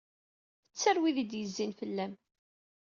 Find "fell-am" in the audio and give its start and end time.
1.79-2.13